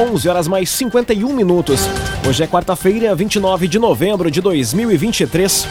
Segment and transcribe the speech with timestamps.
[0.00, 1.82] 11 horas mais 51 minutos.
[2.26, 5.66] Hoje é quarta-feira, 29 de novembro de 2023.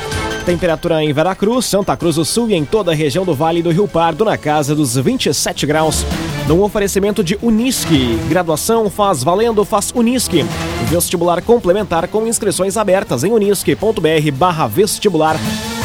[0.45, 3.71] Temperatura em Veracruz, Santa Cruz do Sul e em toda a região do Vale do
[3.71, 6.05] Rio Pardo na casa dos 27 graus.
[6.47, 10.45] No oferecimento de Unisque, graduação faz valendo, faz Unisque.
[10.85, 15.37] Vestibular complementar com inscrições abertas em unisque.br barra vestibular.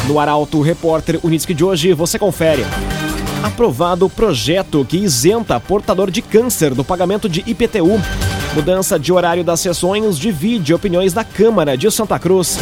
[0.07, 2.63] No Arauto Repórter Unisque de hoje você confere.
[3.43, 8.01] Aprovado o projeto que isenta portador de câncer do pagamento de IPTU.
[8.55, 12.57] Mudança de horário das sessões divide opiniões da Câmara de Santa Cruz.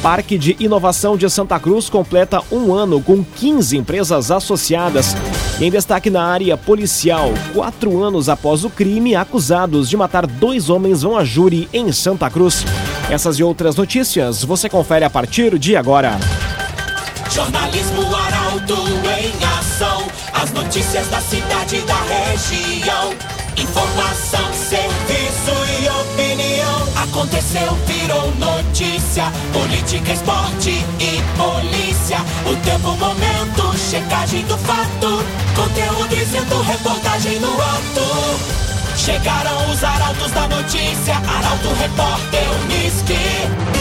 [0.00, 5.16] Parque de Inovação de Santa Cruz completa um ano com 15 empresas associadas.
[5.60, 11.02] Em destaque na área policial, quatro anos após o crime, acusados de matar dois homens
[11.02, 12.64] vão a júri em Santa Cruz.
[13.10, 16.20] Essas e outras notícias você confere a partir de agora.
[17.28, 18.76] Jornalismo Arauto
[19.18, 20.06] em ação.
[20.32, 23.12] As notícias da cidade e da região.
[23.56, 24.51] Informação.
[27.12, 29.24] Aconteceu, virou notícia.
[29.52, 32.16] Política, esporte e polícia.
[32.50, 35.22] O tempo, momento, checagem do fato.
[35.54, 38.96] Conteúdo dizendo, reportagem no ato.
[38.96, 41.14] Chegaram os arautos da notícia.
[41.16, 43.72] Arauto, repórter, Unisque.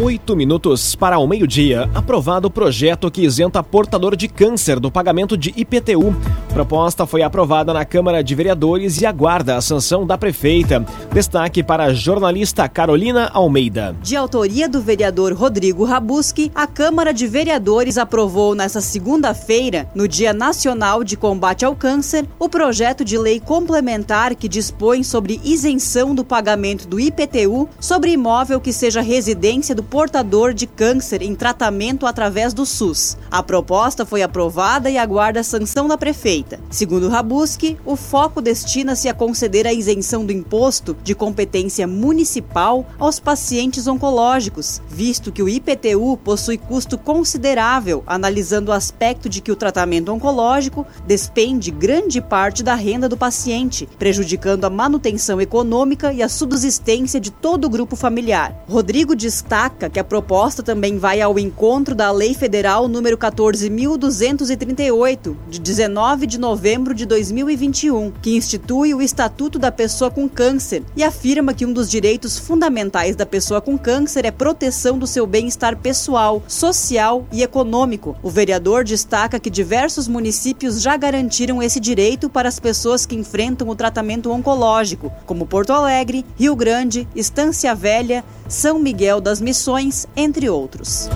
[0.00, 1.88] Oito minutos para o meio-dia.
[1.94, 6.16] Aprovado o projeto que isenta portador de câncer do pagamento de IPTU.
[6.52, 10.84] Proposta foi aprovada na Câmara de Vereadores e aguarda a sanção da prefeita.
[11.12, 13.94] Destaque para a jornalista Carolina Almeida.
[14.02, 20.32] De autoria do vereador Rodrigo Rabuski, a Câmara de Vereadores aprovou nesta segunda-feira, no Dia
[20.32, 26.24] Nacional de Combate ao Câncer, o projeto de lei complementar que dispõe sobre isenção do
[26.24, 32.06] pagamento do IPTU sobre imóvel que seja residência do do portador de câncer em tratamento
[32.06, 33.18] através do SUS.
[33.30, 36.41] A proposta foi aprovada e aguarda a sanção da prefeita.
[36.70, 43.20] Segundo Rabuski, o foco destina-se a conceder a isenção do imposto de competência municipal aos
[43.20, 49.56] pacientes oncológicos, visto que o IPTU possui custo considerável, analisando o aspecto de que o
[49.56, 56.28] tratamento oncológico despende grande parte da renda do paciente, prejudicando a manutenção econômica e a
[56.28, 58.64] subsistência de todo o grupo familiar.
[58.68, 65.36] Rodrigo destaca destaca que a proposta também vai ao encontro da Lei Federal número 14.238,
[65.48, 71.04] de 19 de novembro de 2021, que institui o Estatuto da Pessoa com Câncer e
[71.04, 75.76] afirma que um dos direitos fundamentais da pessoa com câncer é proteção do seu bem-estar
[75.76, 78.16] pessoal, social e econômico.
[78.22, 83.68] O vereador destaca que diversos municípios já garantiram esse direito para as pessoas que enfrentam
[83.68, 90.48] o tratamento oncológico, como Porto Alegre, Rio Grande, Estância Velha, São Miguel das Missões entre
[90.48, 91.10] outros.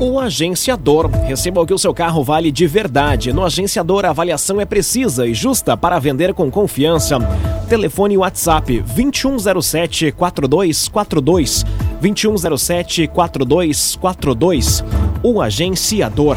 [0.00, 1.10] O agenciador.
[1.26, 3.32] Receba o que o seu carro vale de verdade.
[3.32, 7.18] No agenciador, a avaliação é precisa e justa para vender com confiança.
[7.68, 11.64] Telefone WhatsApp 2107 4242
[12.00, 14.84] 2107 4242.
[15.22, 16.36] O agenciador.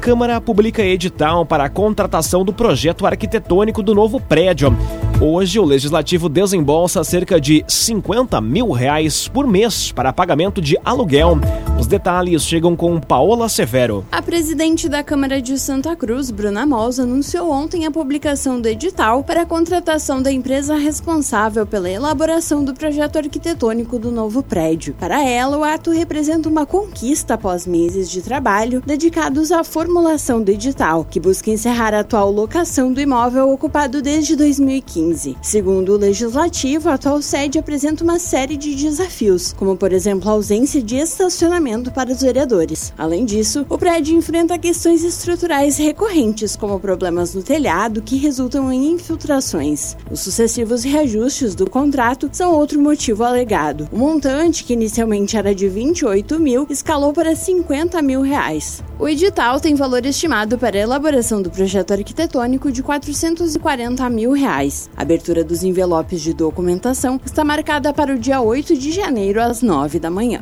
[0.00, 4.76] Câmara publica edital para a contratação do projeto arquitetônico do novo prédio.
[5.24, 11.38] Hoje, o Legislativo desembolsa cerca de 50 mil reais por mês para pagamento de aluguel.
[11.78, 14.04] Os detalhes chegam com Paola Severo.
[14.10, 19.22] A presidente da Câmara de Santa Cruz, Bruna Mols, anunciou ontem a publicação do edital
[19.22, 24.92] para a contratação da empresa responsável pela elaboração do projeto arquitetônico do novo prédio.
[24.98, 30.50] Para ela, o ato representa uma conquista após meses de trabalho dedicados à formulação do
[30.50, 35.11] edital, que busca encerrar a atual locação do imóvel ocupado desde 2015.
[35.42, 40.32] Segundo o Legislativo, a atual sede apresenta uma série de desafios, como por exemplo a
[40.32, 42.92] ausência de estacionamento para os vereadores.
[42.96, 48.92] Além disso, o prédio enfrenta questões estruturais recorrentes, como problemas no telhado que resultam em
[48.92, 49.96] infiltrações.
[50.10, 53.88] Os sucessivos reajustes do contrato são outro motivo alegado.
[53.92, 58.82] O montante, que inicialmente era de 28 mil, escalou para 50 mil reais.
[59.02, 64.88] O edital tem valor estimado para a elaboração do projeto arquitetônico de 440 mil reais.
[64.96, 69.60] A abertura dos envelopes de documentação está marcada para o dia 8 de janeiro, às
[69.60, 70.40] 9 da manhã.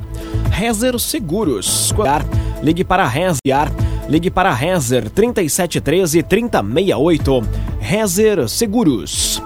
[0.51, 1.91] Rezer Seguros.
[2.63, 3.73] Ligue para Rezer.
[4.07, 7.43] Ligue para Rezer 3713 3068.
[7.81, 9.43] Rezer Seguros.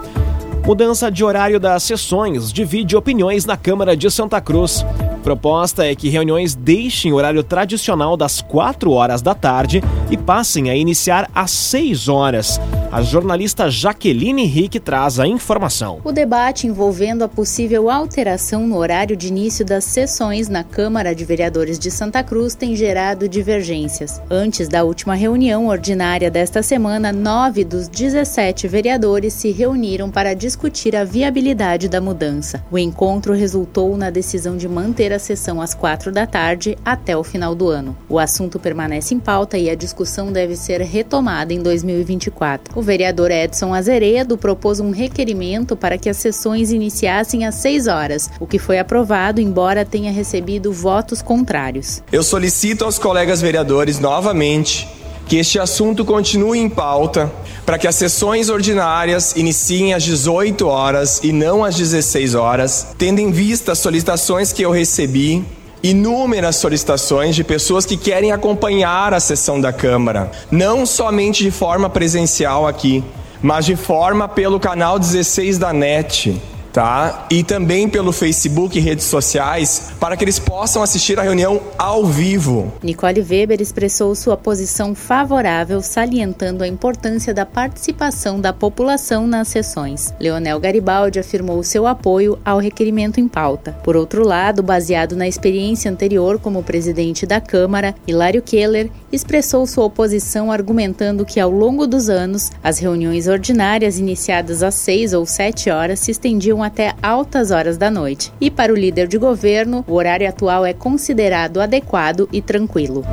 [0.65, 4.83] Mudança de horário das sessões divide opiniões na Câmara de Santa Cruz.
[5.21, 10.69] Proposta é que reuniões deixem o horário tradicional das 4 horas da tarde e passem
[10.71, 12.59] a iniciar às 6 horas.
[12.91, 15.99] A jornalista Jaqueline Henrique traz a informação.
[16.03, 21.25] O debate envolvendo a possível alteração no horário de início das sessões na Câmara de
[21.25, 24.21] Vereadores de Santa Cruz tem gerado divergências.
[24.29, 30.54] Antes da última reunião ordinária desta semana, nove dos 17 vereadores se reuniram para discutir
[30.95, 32.63] a viabilidade da mudança.
[32.71, 37.23] O encontro resultou na decisão de manter a sessão às quatro da tarde até o
[37.23, 37.95] final do ano.
[38.09, 42.77] O assunto permanece em pauta e a discussão deve ser retomada em 2024.
[42.77, 48.29] O vereador Edson Azeredo propôs um requerimento para que as sessões iniciassem às 6 horas,
[48.39, 52.01] o que foi aprovado, embora tenha recebido votos contrários.
[52.11, 54.87] Eu solicito aos colegas vereadores novamente
[55.27, 57.31] que este assunto continue em pauta
[57.65, 63.19] para que as sessões ordinárias iniciem às 18 horas e não às 16 horas, tendo
[63.19, 65.43] em vista as solicitações que eu recebi
[65.81, 71.89] inúmeras solicitações de pessoas que querem acompanhar a sessão da Câmara, não somente de forma
[71.89, 73.03] presencial aqui,
[73.41, 76.41] mas de forma pelo canal 16 da NET
[76.75, 77.25] tá?
[77.31, 82.05] E também pelo Facebook e redes sociais para que eles possam assistir a reunião ao
[82.05, 82.73] vivo.
[82.83, 90.13] Nicole Weber expressou sua posição favorável, salientando a importância da participação da população nas sessões.
[90.19, 93.71] Leonel Garibaldi afirmou seu apoio ao requerimento em pauta.
[93.81, 99.85] Por outro lado, baseado na experiência anterior como presidente da Câmara, Hilário Keller expressou sua
[99.85, 105.69] oposição argumentando que ao longo dos anos as reuniões ordinárias iniciadas às 6 ou 7
[105.69, 108.31] horas se estendiam até altas horas da noite.
[108.39, 113.03] E para o líder de governo, o horário atual é considerado adequado e tranquilo.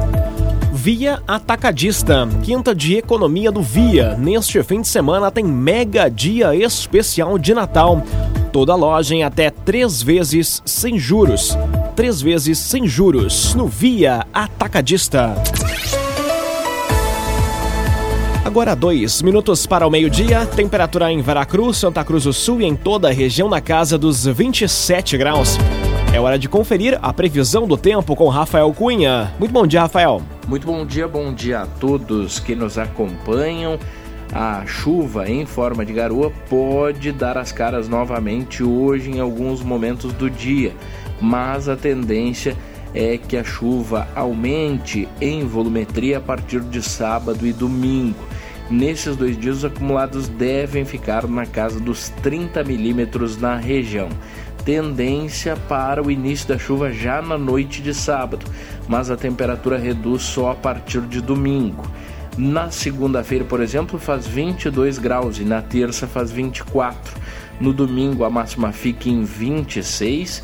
[0.73, 4.17] Via Atacadista, quinta de economia do Via.
[4.17, 8.03] Neste fim de semana tem mega dia especial de Natal.
[8.53, 11.57] Toda loja em até três vezes sem juros.
[11.95, 15.35] Três vezes sem juros no Via Atacadista.
[18.43, 22.75] Agora dois minutos para o meio-dia, temperatura em Veracruz, Santa Cruz do Sul e em
[22.75, 25.59] toda a região na casa dos 27 graus.
[26.15, 29.31] É hora de conferir a previsão do tempo com Rafael Cunha.
[29.39, 30.23] Muito bom dia, Rafael.
[30.49, 33.79] Muito bom dia, bom dia a todos que nos acompanham.
[34.35, 40.11] A chuva em forma de garoa pode dar as caras novamente hoje em alguns momentos
[40.15, 40.73] do dia,
[41.23, 42.57] mas a tendência
[42.93, 48.19] é que a chuva aumente em volumetria a partir de sábado e domingo.
[48.69, 54.09] Nesses dois dias, os acumulados devem ficar na casa dos 30 milímetros na região.
[54.65, 58.45] Tendência para o início da chuva já na noite de sábado,
[58.89, 61.87] mas a temperatura reduz só a partir de domingo.
[62.37, 67.15] Na segunda-feira, por exemplo, faz 22 graus e na terça faz 24.
[67.61, 70.43] No domingo, a máxima fica em 26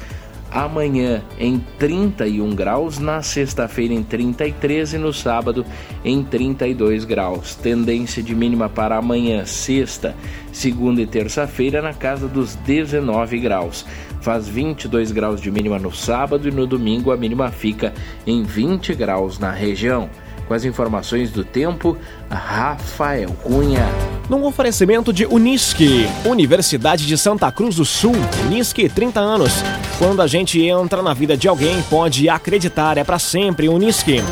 [0.50, 5.64] amanhã em 31 graus, na sexta-feira em 33 e no sábado
[6.04, 7.54] em 32 graus.
[7.54, 10.14] Tendência de mínima para amanhã, sexta,
[10.52, 13.84] segunda e terça-feira na casa dos 19 graus.
[14.20, 17.92] Faz 22 graus de mínima no sábado e no domingo a mínima fica
[18.26, 20.10] em 20 graus na região.
[20.46, 21.96] Com as informações do tempo,
[22.30, 24.17] Rafael Cunha.
[24.28, 28.12] Num oferecimento de Unisque, Universidade de Santa Cruz do Sul,
[28.44, 29.52] Unisque 30 anos.
[29.98, 34.22] Quando a gente entra na vida de alguém, pode acreditar, é para sempre Unisque.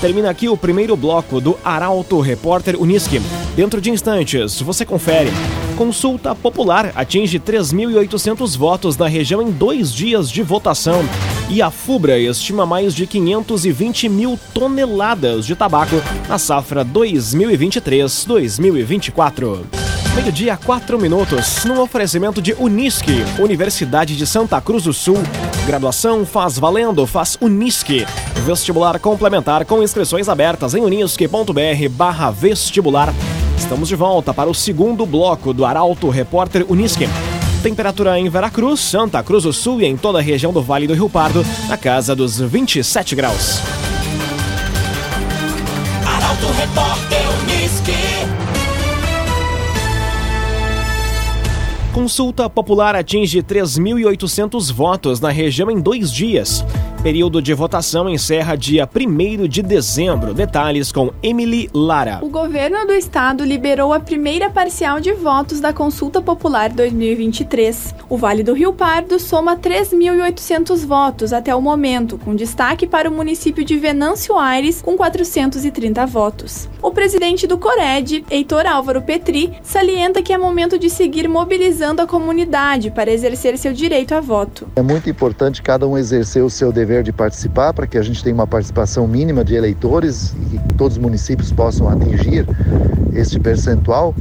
[0.00, 3.20] Termina aqui o primeiro bloco do Arauto Repórter Unisque.
[3.56, 5.30] Dentro de instantes, você confere.
[5.82, 11.04] Consulta popular atinge 3.800 votos na região em dois dias de votação.
[11.50, 15.96] E a FUBRA estima mais de 520 mil toneladas de tabaco
[16.28, 19.64] na safra 2023-2024.
[20.14, 25.18] Meio-dia, 4 minutos, num oferecimento de Unisque, Universidade de Santa Cruz do Sul.
[25.66, 28.06] Graduação faz valendo, faz Unisque.
[28.44, 33.12] Vestibular complementar com inscrições abertas em unisque.br barra vestibular.
[33.62, 37.08] Estamos de volta para o segundo bloco do Arauto Repórter Unisque.
[37.62, 40.94] Temperatura em Veracruz, Santa Cruz do Sul e em toda a região do Vale do
[40.94, 43.60] Rio Pardo, na casa dos 27 graus.
[46.04, 47.92] Arauto Repórter Unisque.
[51.94, 56.64] Consulta popular atinge 3.800 votos na região em dois dias.
[57.02, 60.32] Período de votação encerra dia 1 de dezembro.
[60.32, 62.20] Detalhes com Emily Lara.
[62.22, 67.92] O governo do estado liberou a primeira parcial de votos da Consulta Popular 2023.
[68.08, 73.12] O Vale do Rio Pardo soma 3.800 votos até o momento, com destaque para o
[73.12, 76.68] município de Venâncio Aires, com 430 votos.
[76.80, 82.06] O presidente do Cored, Heitor Álvaro Petri, salienta que é momento de seguir mobilizando a
[82.06, 84.68] comunidade para exercer seu direito a voto.
[84.76, 88.02] É muito importante cada um exercer o seu dever dever de participar para que a
[88.02, 92.46] gente tenha uma participação mínima de eleitores e que todos os municípios possam atingir
[93.14, 94.14] este percentual,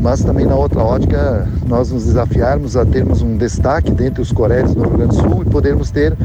[0.00, 4.74] mas também na outra ótica nós nos desafiarmos a termos um destaque dentre os coréis
[4.74, 6.16] no Rio Grande do Sul e podermos ter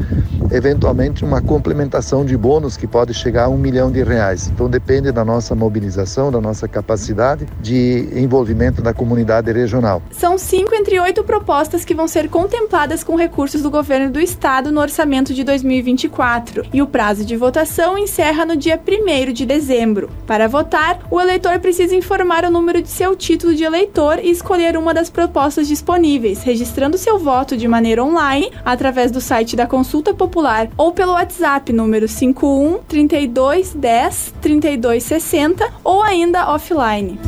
[0.52, 4.50] eventualmente uma complementação de bônus que pode chegar a um milhão de reais.
[4.52, 10.02] Então depende da nossa mobilização, da nossa capacidade de envolvimento da comunidade regional.
[10.10, 14.72] São cinco entre oito propostas que vão ser contempladas com recursos do governo do estado
[14.72, 15.44] no orçamento de
[15.90, 20.10] 2024 e o prazo de votação encerra no dia 1 de dezembro.
[20.26, 24.76] Para votar, o eleitor precisa informar o número de seu título de eleitor e escolher
[24.76, 30.14] uma das propostas disponíveis, registrando seu voto de maneira online através do site da Consulta
[30.14, 37.18] Popular ou pelo WhatsApp número 51 32 10 32 60 ou ainda offline.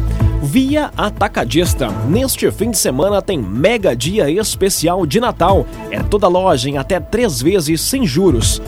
[0.42, 1.88] Via Atacadista.
[2.08, 5.64] Neste fim de semana tem mega dia especial de Natal.
[5.88, 8.60] É toda loja em até três vezes sem juros.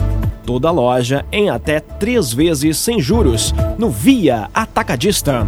[0.45, 3.53] Toda loja em até três vezes sem juros.
[3.77, 5.45] No Via Atacadista.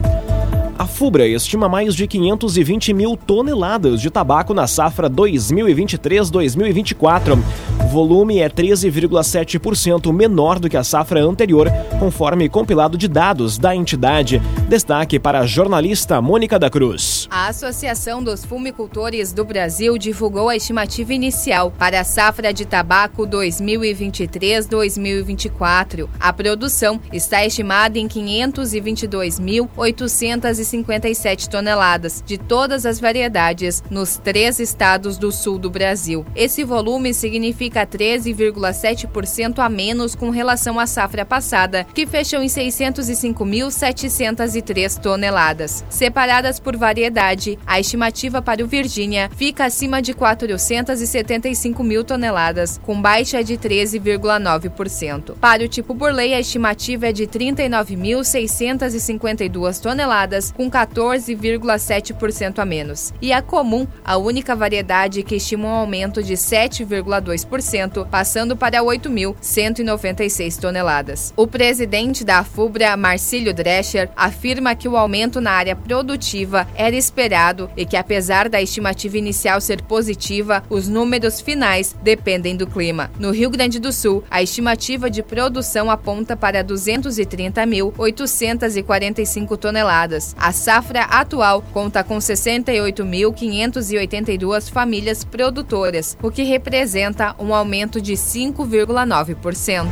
[0.77, 7.35] A FUBRA estima mais de 520 mil toneladas de tabaco na safra 2023-2024.
[7.83, 11.67] O volume é 13,7% menor do que a safra anterior,
[11.99, 14.39] conforme compilado de dados da entidade.
[14.69, 17.27] Destaque para a jornalista Mônica da Cruz.
[17.31, 23.25] A Associação dos Fumicultores do Brasil divulgou a estimativa inicial para a safra de tabaco
[23.25, 26.07] 2023-2024.
[26.19, 35.17] A produção está estimada em 522.800 257 toneladas de todas as variedades nos três estados
[35.17, 36.25] do sul do Brasil.
[36.35, 44.99] Esse volume significa 13,7% a menos com relação à safra passada, que fechou em 605.703
[44.99, 45.85] toneladas.
[45.89, 53.01] Separadas por variedade, a estimativa para o Virgínia fica acima de 475 mil toneladas, com
[53.01, 55.35] baixa de 13,9%.
[55.39, 63.13] Para o tipo Burley, a estimativa é de 39.652 toneladas, com 14,7% a menos.
[63.21, 70.59] E a comum, a única variedade que estima um aumento de 7,2%, passando para 8.196
[70.59, 71.31] toneladas.
[71.37, 77.69] O presidente da FUBRA, Marcílio Drescher, afirma que o aumento na área produtiva era esperado
[77.77, 83.11] e que, apesar da estimativa inicial ser positiva, os números finais dependem do clima.
[83.19, 90.35] No Rio Grande do Sul, a estimativa de produção aponta para 230.845 toneladas.
[90.39, 99.87] A safra atual conta com 68.582 famílias produtoras, o que representa um aumento de 5,9%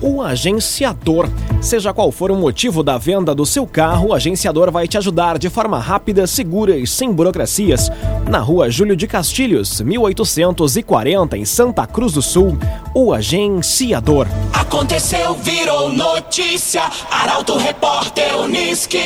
[0.00, 1.28] o agenciador.
[1.60, 5.38] Seja qual for o motivo da venda do seu carro, o agenciador vai te ajudar
[5.38, 7.90] de forma rápida, segura e sem burocracias.
[8.28, 12.58] Na rua Júlio de Castilhos, 1840, em Santa Cruz do Sul,
[12.94, 14.26] o agenciador.
[14.52, 16.82] Aconteceu, virou notícia.
[17.10, 19.04] Arauto Repórter Uniski.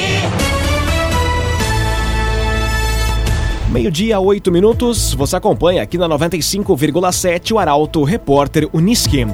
[3.75, 5.15] Meio-dia, oito minutos.
[5.15, 9.27] Você acompanha aqui na 95,7 o Arauto Repórter Uniski.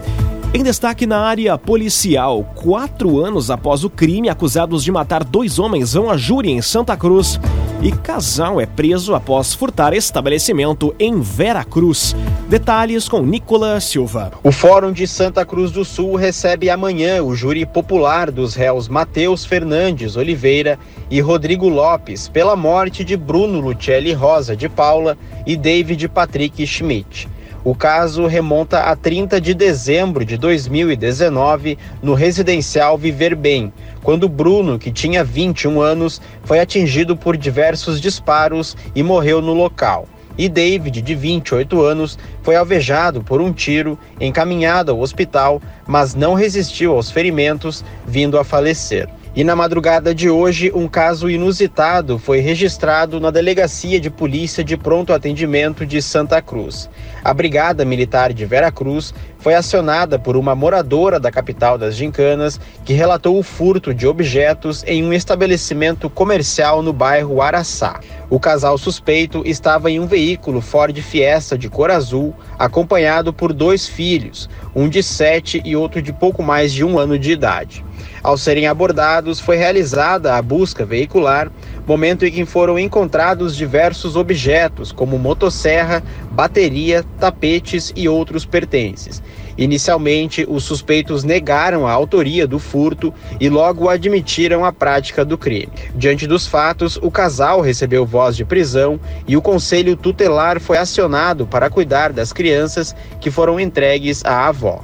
[0.55, 5.93] Em destaque na área policial, quatro anos após o crime, acusados de matar dois homens
[5.93, 7.39] vão a júri em Santa Cruz.
[7.83, 12.15] E casal é preso após furtar estabelecimento em Vera Cruz.
[12.47, 14.33] Detalhes com Nicolas Silva.
[14.45, 19.47] O Fórum de Santa Cruz do Sul recebe amanhã o júri popular dos réus Matheus
[19.47, 20.79] Fernandes Oliveira
[21.11, 27.31] e Rodrigo Lopes pela morte de Bruno Lucelli Rosa de Paula e David Patrick Schmidt.
[27.63, 33.71] O caso remonta a 30 de dezembro de 2019, no residencial Viver Bem,
[34.03, 40.09] quando Bruno, que tinha 21 anos, foi atingido por diversos disparos e morreu no local.
[40.39, 46.33] E David, de 28 anos, foi alvejado por um tiro, encaminhado ao hospital, mas não
[46.33, 49.07] resistiu aos ferimentos, vindo a falecer.
[49.33, 54.77] E na madrugada de hoje, um caso inusitado foi registrado na Delegacia de Polícia de
[54.77, 56.91] Pronto Atendimento de Santa Cruz.
[57.23, 62.61] A Brigada Militar de Vera Cruz foi acionada por uma moradora da capital das Gincanas
[62.85, 68.01] que relatou o furto de objetos em um estabelecimento comercial no bairro Araçá.
[68.29, 73.87] O casal suspeito estava em um veículo Ford Fiesta de cor azul, acompanhado por dois
[73.87, 77.85] filhos, um de sete e outro de pouco mais de um ano de idade.
[78.23, 81.51] Ao serem abordados, foi realizada a busca veicular,
[81.87, 89.23] momento em que foram encontrados diversos objetos, como motosserra, bateria, tapetes e outros pertences.
[89.57, 95.73] Inicialmente, os suspeitos negaram a autoria do furto e logo admitiram a prática do crime.
[95.95, 101.47] Diante dos fatos, o casal recebeu voz de prisão e o conselho tutelar foi acionado
[101.47, 104.83] para cuidar das crianças que foram entregues à avó.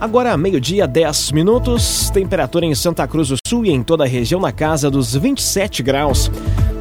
[0.00, 4.40] Agora, meio-dia, 10 minutos, temperatura em Santa Cruz do Sul e em toda a região
[4.40, 6.30] na casa dos 27 graus.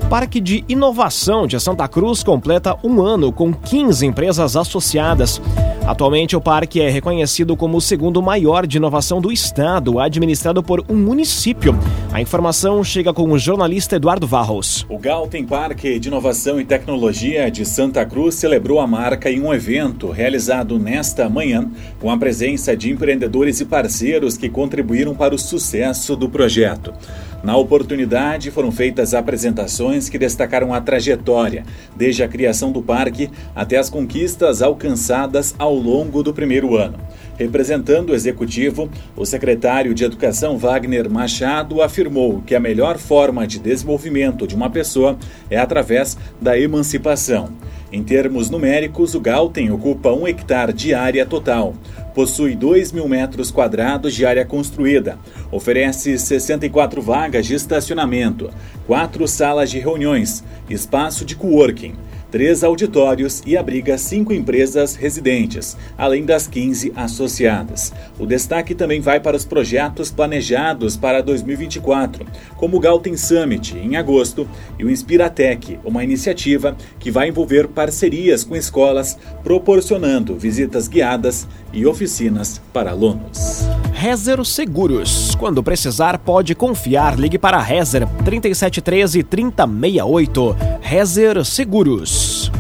[0.10, 5.40] Parque de Inovação de Santa Cruz completa um ano com 15 empresas associadas.
[5.86, 10.84] Atualmente, o parque é reconhecido como o segundo maior de inovação do estado, administrado por
[10.90, 11.78] um município.
[12.12, 14.86] A informação chega com o jornalista Eduardo Varros.
[14.90, 19.54] O Galten Parque de Inovação e Tecnologia de Santa Cruz celebrou a marca em um
[19.54, 25.40] evento realizado nesta manhã, com a presença de empreendedores e parceiros que contribuíram para o
[25.40, 26.94] sucesso do projeto.
[27.42, 31.66] Na oportunidade, foram feitas apresentações que destacaram a trajetória,
[31.96, 37.00] desde a criação do parque até as conquistas alcançadas ao longo do primeiro ano.
[37.38, 43.60] Representando o executivo, o secretário de Educação Wagner Machado afirmou que a melhor forma de
[43.60, 45.18] desenvolvimento de uma pessoa
[45.50, 47.50] é através da emancipação.
[47.92, 51.74] Em termos numéricos, o Galten ocupa um hectare de área total
[52.14, 55.18] possui 2 mil metros quadrados de área construída,
[55.52, 58.50] oferece 64 vagas de estacionamento,
[58.86, 61.96] quatro salas de reuniões, espaço de coworking,
[62.32, 67.94] três auditórios e abriga cinco empresas residentes, além das 15 associadas.
[68.18, 73.96] O destaque também vai para os projetos planejados para 2024, como o Galten Summit, em
[73.96, 81.48] agosto, e o Inspiratec, uma iniciativa que vai envolver parcerias com escolas, proporcionando visitas guiadas
[81.74, 83.68] e oficinas para alunos.
[83.94, 85.36] Rezer Seguros.
[85.36, 87.20] Quando precisar, pode confiar.
[87.20, 90.69] Ligue para Rezer 3713 3068.
[90.90, 92.52] Rezer Seguros.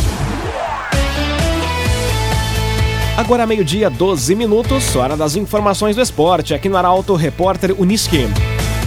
[3.17, 8.27] Agora meio-dia, 12 minutos, hora das informações do esporte, aqui no Arauto Repórter Uniski.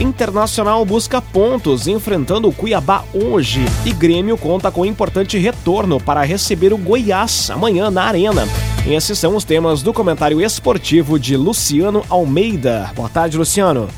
[0.00, 6.72] Internacional busca pontos enfrentando o Cuiabá hoje e Grêmio conta com importante retorno para receber
[6.72, 8.46] o Goiás amanhã na Arena.
[8.86, 12.92] Esses são os temas do comentário esportivo de Luciano Almeida.
[12.94, 13.88] Boa tarde, Luciano.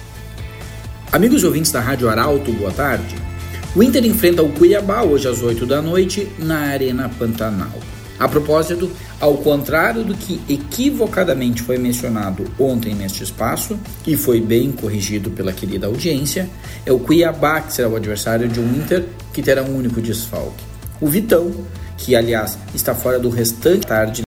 [1.13, 3.34] Amigos ouvintes da Rádio Arauto, boa tarde.
[3.77, 7.73] O Inter enfrenta o Cuiabá hoje às 8 da noite na Arena Pantanal.
[8.17, 8.89] A propósito,
[9.21, 13.77] ao contrário do que equivocadamente foi mencionado ontem neste espaço,
[14.07, 16.49] e foi bem corrigido pela querida audiência,
[16.87, 20.63] é o Cuiabá que será o adversário de um Inter que terá um único desfalque.
[21.01, 21.51] O Vitão,
[21.99, 24.23] que aliás está fora do restante tarde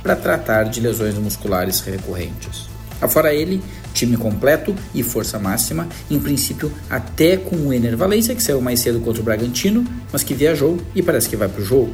[0.00, 2.68] para tratar de lesões musculares recorrentes.
[3.00, 3.60] Afora ele,
[3.96, 8.80] time completo e força máxima, em princípio até com o Ener Valência, que saiu mais
[8.80, 11.90] cedo contra o Bragantino, mas que viajou e parece que vai para o jogo.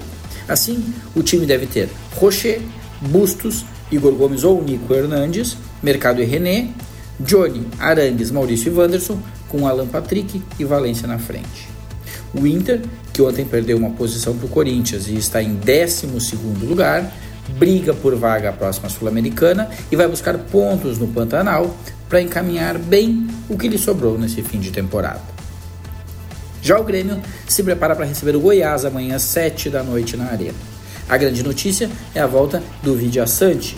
[0.49, 0.85] Assim,
[1.15, 2.61] o time deve ter Rocher,
[3.01, 6.71] Bustos, Igor Gomes ou Nico Hernandes, Mercado e René,
[7.21, 11.69] Johnny, Arangues, Maurício e Wanderson, com Alan Patrick e Valência na frente.
[12.35, 12.81] O Inter,
[13.13, 16.07] que ontem perdeu uma posição para o Corinthians e está em 12
[16.67, 17.13] lugar,
[17.49, 21.77] briga por vaga à próxima Sul-Americana e vai buscar pontos no Pantanal
[22.09, 25.21] para encaminhar bem o que lhe sobrou nesse fim de temporada.
[26.63, 30.27] Já o Grêmio se prepara para receber o Goiás amanhã às 7 da noite na
[30.27, 30.55] Arena.
[31.09, 33.77] A grande notícia é a volta do Vidia Sante,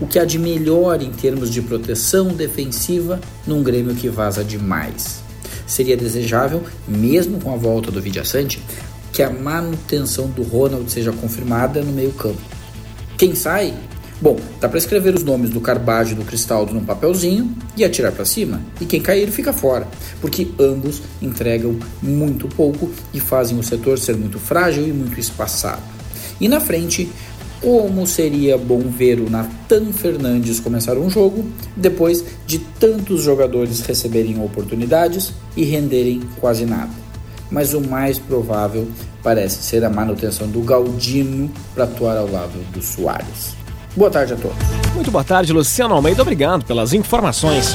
[0.00, 5.22] o que há de melhor em termos de proteção defensiva num Grêmio que vaza demais.
[5.66, 8.62] Seria desejável, mesmo com a volta do Vidia Sante,
[9.12, 12.40] que a manutenção do Ronald seja confirmada no meio-campo.
[13.16, 13.72] Quem sai?
[14.20, 18.12] Bom, dá para escrever os nomes do Carbajo e do Cristaldo num papelzinho e atirar
[18.12, 18.60] para cima.
[18.78, 19.88] E quem cair fica fora,
[20.20, 25.82] porque ambos entregam muito pouco e fazem o setor ser muito frágil e muito espaçado.
[26.38, 27.10] E na frente,
[27.62, 34.42] como seria bom ver o Nathan Fernandes começar um jogo depois de tantos jogadores receberem
[34.42, 36.92] oportunidades e renderem quase nada.
[37.50, 38.86] Mas o mais provável
[39.26, 43.56] parece ser a manutenção do Galdino para atuar ao lado do Soares.
[43.96, 44.56] Boa tarde a todos.
[44.94, 46.22] Muito boa tarde, Luciano Almeida.
[46.22, 47.74] Obrigado pelas informações.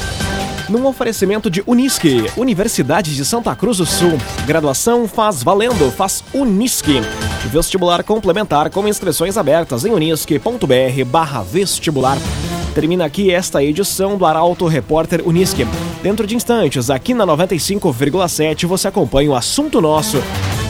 [0.70, 4.16] num oferecimento de Unisque, Universidade de Santa Cruz do Sul.
[4.46, 7.02] Graduação faz valendo, faz Unisque.
[7.50, 12.16] Vestibular complementar com inscrições abertas em unisque.br barra vestibular.
[12.74, 15.66] Termina aqui esta edição do Arauto Repórter Unisque.
[16.02, 20.16] Dentro de instantes, aqui na 95,7, você acompanha o assunto nosso.